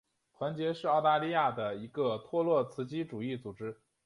[0.33, 3.77] 团结是澳大利亚的一个托洛茨基主义组织。